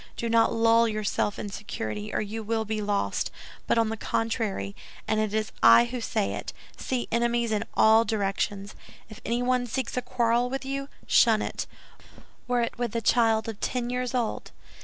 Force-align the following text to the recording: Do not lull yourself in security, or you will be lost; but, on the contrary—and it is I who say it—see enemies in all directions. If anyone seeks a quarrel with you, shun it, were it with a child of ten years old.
Do 0.17 0.29
not 0.29 0.51
lull 0.51 0.87
yourself 0.87 1.37
in 1.37 1.49
security, 1.51 2.11
or 2.11 2.21
you 2.21 2.41
will 2.41 2.65
be 2.65 2.81
lost; 2.81 3.29
but, 3.67 3.77
on 3.77 3.89
the 3.89 3.97
contrary—and 3.97 5.19
it 5.19 5.31
is 5.31 5.51
I 5.61 5.85
who 5.85 6.01
say 6.01 6.33
it—see 6.33 7.07
enemies 7.11 7.51
in 7.51 7.65
all 7.75 8.03
directions. 8.03 8.73
If 9.09 9.21
anyone 9.23 9.67
seeks 9.67 9.95
a 9.97 10.01
quarrel 10.01 10.49
with 10.49 10.65
you, 10.65 10.89
shun 11.05 11.43
it, 11.43 11.67
were 12.47 12.61
it 12.61 12.79
with 12.79 12.95
a 12.95 13.01
child 13.01 13.47
of 13.47 13.59
ten 13.59 13.91
years 13.91 14.15
old. 14.15 14.49